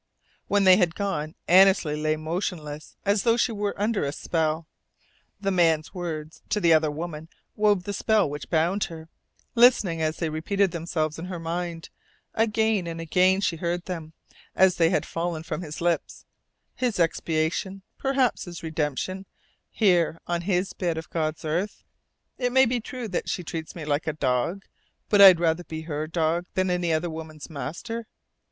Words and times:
When 0.47 0.63
they 0.63 0.77
had 0.77 0.95
gone 0.95 1.35
Annesley 1.47 1.95
lay 1.95 2.15
motionless, 2.15 2.95
as 3.05 3.21
though 3.21 3.37
she 3.37 3.51
were 3.51 3.79
under 3.79 4.03
a 4.03 4.11
spell. 4.11 4.65
The 5.39 5.51
man's 5.51 5.93
words 5.93 6.41
to 6.49 6.59
the 6.59 6.73
other 6.73 6.89
woman 6.89 7.29
wove 7.55 7.83
the 7.83 7.93
spell 7.93 8.27
which 8.27 8.49
bound 8.49 8.85
her, 8.85 9.09
listening 9.53 10.01
as 10.01 10.17
they 10.17 10.29
repeated 10.31 10.71
themselves 10.71 11.19
in 11.19 11.25
her 11.25 11.37
mind. 11.37 11.91
Again 12.33 12.87
and 12.87 12.99
again 12.99 13.41
she 13.41 13.57
heard 13.57 13.85
them, 13.85 14.13
as 14.55 14.77
they 14.77 14.89
had 14.89 15.05
fallen 15.05 15.43
from 15.43 15.61
his 15.61 15.81
lips. 15.81 16.25
His 16.73 16.97
expiation 16.99 17.83
perhaps 17.99 18.45
his 18.45 18.63
redemption 18.63 19.27
here 19.69 20.19
on 20.25 20.41
his 20.41 20.73
bit 20.73 20.97
of 20.97 21.11
"God's 21.11 21.45
earth"... 21.45 21.83
"It 22.39 22.51
may 22.51 22.65
be 22.65 22.79
true 22.79 23.07
that 23.09 23.29
she 23.29 23.43
treats 23.43 23.75
me 23.75 23.85
like 23.85 24.07
a 24.07 24.13
dog.... 24.13 24.63
But 25.09 25.21
I'd 25.21 25.39
rather 25.39 25.63
be 25.63 25.81
her 25.81 26.07
dog 26.07 26.47
than 26.55 26.71
any 26.71 26.91
other 26.91 27.11
woman's 27.11 27.51
master...." 27.51 28.07